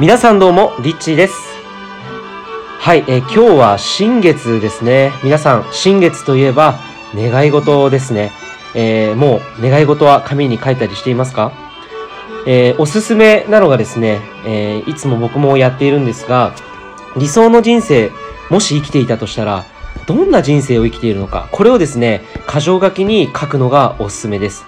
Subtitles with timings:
[0.00, 1.34] 皆さんどうも、リッチーです。
[2.78, 5.12] はい、えー今日は新月ですね。
[5.22, 6.80] 皆さん、新月といえば、
[7.14, 8.32] 願い事ですね。
[8.74, 11.52] えーもう、願い事は紙に書いたりしていますか？
[12.46, 16.54] えーおすすめなのがですね、えいつも僕もやっているんですが、
[17.18, 18.10] 理想の人生、
[18.48, 19.66] もし生きていたとしたら、
[20.06, 24.64] どんな人生を生きているのか、これをですね、箇条書きに書くのがおすすめです。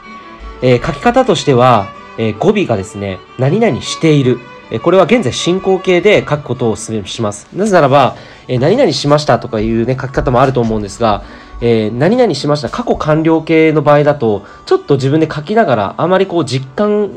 [0.61, 1.87] え書き方としては、
[2.19, 4.39] え語尾がですね、何々している。
[4.80, 7.49] これは現在進行形で書くことをお勧めします。
[7.54, 8.17] なぜならば、
[8.49, 11.25] え何々しましたとかいうね、書き方もあると思うんですが、
[11.61, 17.11] えー何々しました、過去完了形の場合だと、ちょっと自分で書きながら、あまりこう実感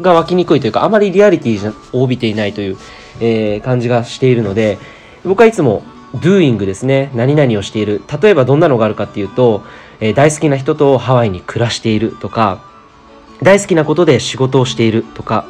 [0.00, 2.76] が湧きにくいというか、あまりリアリティを帯びていないという、
[3.20, 4.78] えー感じがしているので、
[5.24, 5.82] 僕はいつも
[6.14, 7.10] doing ですね。
[7.14, 8.02] 何々をしている。
[8.22, 9.62] 例えばどんなのがあるかっていうと、
[10.00, 12.62] えー大好きな人とハワイに暮らしているとか、
[13.42, 15.46] 大好きなことで仕事をしているとか、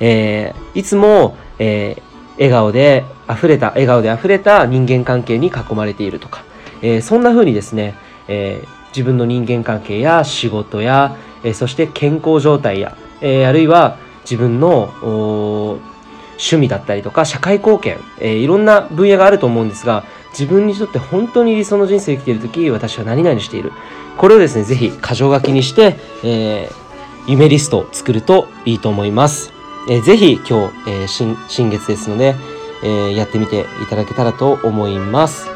[0.00, 2.02] えーいつも、えー
[2.38, 6.42] 笑顔で溢れた、笑顔で溢れた人間関係に囲まれているとか、
[6.80, 7.94] えーそんな風にですね、
[8.28, 15.78] えー自分の人間関係や仕事や、えーそして健康状態や、えーあるいは自分の
[16.38, 23.72] 趣味だったりとか社会貢献、えーいろんな分野があると思うんですが自分にとって本当に理想の人生を生きている時私は何々している。
[24.16, 26.80] これをですねぜひ箇条書きにして、えー
[27.26, 29.52] 夢リストを作るといいと思います、
[29.88, 32.36] えーぜひ今日、えー新月ですので、
[32.82, 35.48] えーやってみていただけたらと思います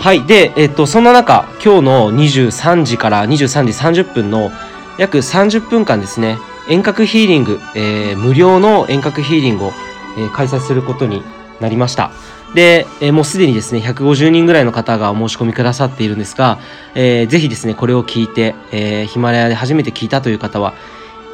[0.00, 0.24] はい。
[0.24, 4.52] で、えっと、そんな中、今日の23時から23時30分の
[4.96, 9.72] 約30分間ですね、遠隔ヒーリング、えー無料の遠隔ヒーリングを、
[10.16, 11.22] えー開催することに
[11.60, 12.12] なりました。
[12.54, 16.58] で、えーもうすでにですね、150人ぐらいの方がお申し込みくださっているんですが、
[16.94, 20.74] えーぜひですね、これを聞いて、えーヒマラヤで初めて聞いたという方は、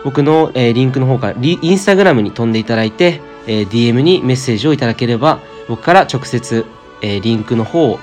[0.05, 6.64] 僕の、えーリンクの方からインスタグラムに飛んでいただいて、えー DM にメッセージをいただければ、僕から直接、
[7.02, 7.98] えーリンクの方を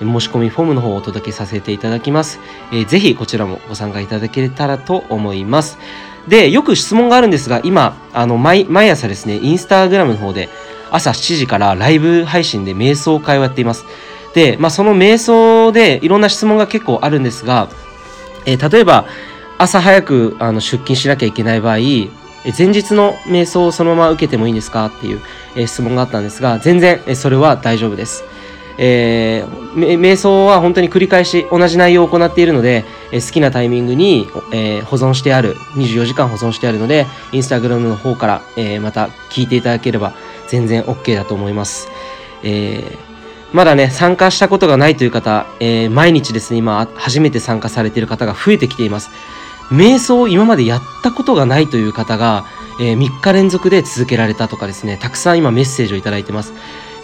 [0.00, 2.40] 申し込みフォームの方をお届けさせていただきます。
[2.72, 5.78] えーぜひこちらもご参加いただけたらと思います。
[6.26, 10.48] で、よく質問があるんですが、今、あの、毎、毎朝ですね、インスタグラムの方で
[10.90, 13.84] 朝7時からライブ配信で瞑想会をやっています。
[14.34, 17.68] で、まあ、その瞑想でいろんな質問が結構あるんですが、
[18.46, 19.04] えー例えば、
[19.62, 24.86] 朝早くあの出勤しなきゃいけない場合、前日の瞑想をそのまま受けてもいいんですか？
[24.86, 25.20] っていう、
[25.54, 28.24] え質問があったんですが、全然、えそれは大丈夫です。
[28.76, 40.12] えー瞑想は本当に繰り返し同じ内容を行っているので、え好きなタイミングに、えー保存してある、24時間保存してあるので、インスタグラムの方から、えーまた聞いていただければ
[40.48, 41.86] 全然 OK だと思います。
[42.42, 43.12] えー
[43.54, 49.10] まだね、参加したことがないという方、えー毎日ですね、今、初めて参加されている方が増えてきています。
[49.72, 52.44] 瞑想を今までやったことがないという方が、
[52.78, 56.52] え3日連続で続けられたとかですね、たくさん今メッセージをいただいてます。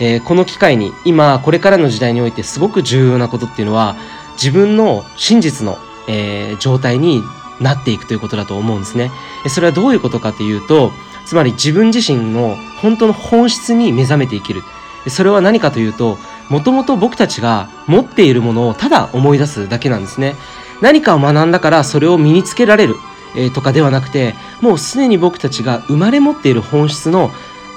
[0.00, 3.96] えーこの機会に、今、これからの時代においてすごく重要なことっていうのは、
[4.34, 5.78] 自分の真実の、
[6.08, 7.22] えー状態に
[7.60, 9.10] なっていくということだと思うんですね。
[9.48, 10.92] それはどういうことかというと、
[11.26, 14.62] つまり自分自身の本当の本質に目覚めて生きる。
[15.08, 16.18] それは何かというと、
[16.48, 20.34] もともと僕たちが持っているものをただ思い出すだけなんですね。
[20.80, 22.96] 何かを学んだからそれを身につけられる、
[23.36, 27.30] えーとかではなくて、もうすでに僕たちが生まれ持っている本質の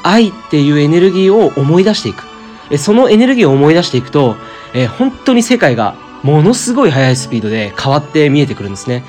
[0.03, 2.23] 愛っていうエネルギーを思い出していく。
[2.69, 4.35] えそのエネルギーを思い出していくと、
[4.73, 9.03] えー本当に世界がものすごい速いスピードで変わって見えてくるんですね。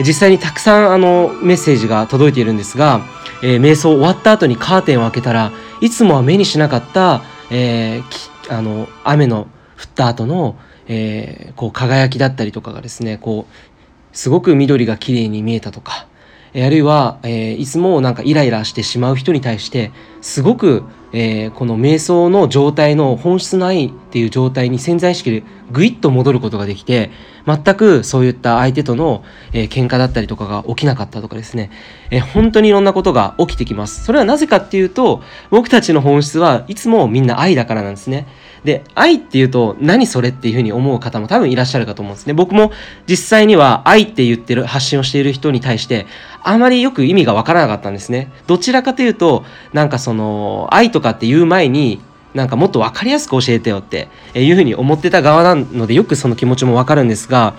[0.00, 3.00] 実際にたくさんあのメッセージが届いているんですが、
[3.42, 9.42] えー瞑想終わった後にカーテンを開けたらいつもは目にしなかった、えーあの雨の
[9.78, 10.56] 降った後の、
[10.88, 16.06] えーこう輝きだったりとかがですねこうすごく緑が綺麗に見えたとか、
[16.54, 20.82] あるいは、えーいつもなんかイライラしてしまう人に対してすごく、
[21.12, 27.10] えーこの瞑想の状態の本質の愛っていう状態に潜在意識でぐいっと戻ることができて
[27.46, 31.70] 全くそういった相手との、えー喧嘩だったりとかが起きなかったとかですね、
[32.10, 34.04] えー本当にいろんなことが起きてきます。
[34.04, 38.26] それはなぜかっていうと僕たちの本質はいつもみんな愛だからなんですね。
[38.64, 42.26] で愛っていうと何それっていうふうに思う方も多分いらっしゃるかと思うんです。
[42.26, 42.72] ね僕も
[43.06, 46.06] 実際には愛って言ってる発信をしている人に対して
[46.42, 48.32] あまりよく意味がわからなかったんですね。
[48.46, 52.00] どちらかというとなんかその愛とかって言う前に
[52.34, 57.54] なんかもっと分かりやすく教えてよっていうふうに思ってた側なのでよくその気持ちもわかるんですが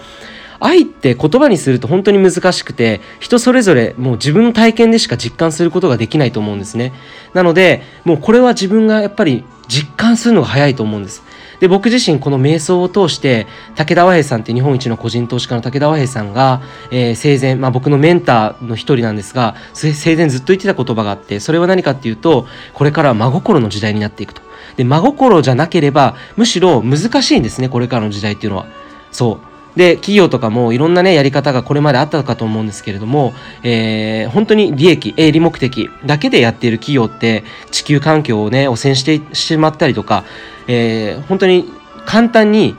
[0.60, 6.94] 愛って言葉にすると本当に難しくて人それぞれもう自分の体験でしか実感することができないと思うんですね。
[7.34, 11.24] なのでもうこれは自分がやっぱり実感するのが早いと思うんです
[11.60, 24.42] で、僕自身この瞑想を通して、武田和平さんって日本一の個人投資家の武田和平さんが、えー、生前、まあ僕のメンターの一人なんですが、生前ずっと言ってた言葉があって、それは何かっていうと、これからは真心の時代になっていくと。
[24.78, 28.66] で、真心じゃなければ、むしろ難しいんですね、これからの時代っていうのは。
[29.12, 29.49] そう。
[29.76, 33.34] で、企業とかもいろんなね、やり方がこれまであったかと思うんですけれども、
[33.64, 40.24] えー、本当に利益、営利目的だけでやっている企業って、地球環境をね、汚染してしまったりとか、
[40.68, 41.72] えー、本当に
[42.06, 42.76] 簡単に、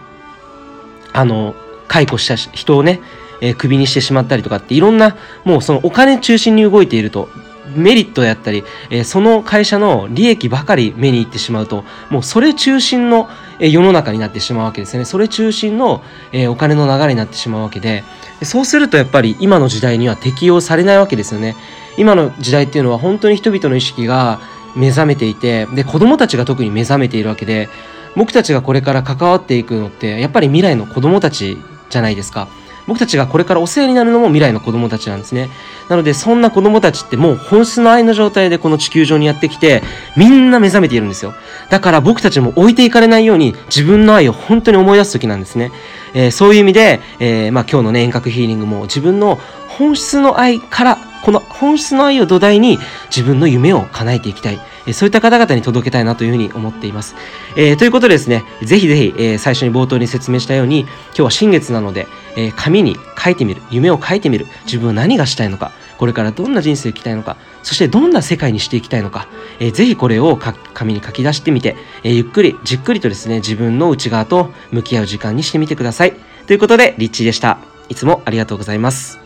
[1.12, 1.54] あの、
[1.88, 3.00] 解雇した人をね、
[3.40, 7.28] えー、クビにしてしまったりとかっていろんな、もうそのお金中心に動いていると。
[7.75, 13.28] メリットであったり、え、その会社の利益ばかり目にいってしまうと、もうそれ中心の、
[13.58, 15.05] え、世の中になってしまうわけですね。
[15.05, 16.02] それ中心の、
[16.32, 18.05] え、お金の流れになってしまうわけで、
[18.43, 21.56] そうするとやっぱり今の時代には適用されないわけですよね。
[21.96, 24.40] 今の時代っていうのは本当に人々の意識が
[24.75, 27.69] 目覚めていて、で、子供たちが特に目覚めているわけで、
[28.16, 31.58] 僕たちがこれから関わっていくのって、やっぱり未来の子供たち
[31.90, 32.49] じゃないですか。
[32.90, 35.48] 僕たちがこれからお世話になるのも未来の子供たちなんですね。
[35.88, 39.84] なので、そんな子供たちってもう本質の愛の状態でこの地球上にやってきて、
[40.16, 41.32] みんな目覚めているんですよ。
[41.70, 45.70] だから僕たちも置いていかれないように自分の愛を本当に思い出す時なんですね。
[46.14, 49.38] えー、そういう意味で、えー、まあ今日のね、遠隔ヒーリングも自分の
[49.69, 52.78] 本質の愛からこの本質の愛を土台に
[53.08, 54.61] 自分の夢を叶えていきたい。
[54.93, 57.14] そういった方々に届けたいなというふうに思っています。
[57.56, 62.06] えー、ということでですね、ぜひぜひ、えー、最初に冒頭に説明したように、今日は新月なので、
[62.37, 69.28] えー、紙に書いてみる、夢を書いてみる、自分は何がしたいのか、これからどんな人生を生きたいのか、そしてどんな世界にしていきたいのか、
[69.58, 70.38] えー、ぜひこれを
[70.75, 76.14] 紙に書き出してみて、えー、ゆっくり、じっくりとですね、自分の内側と向き合う時間にしてみてください。
[76.46, 77.58] ということで、リッチーでした。
[77.88, 79.20] いつもありがとうございます。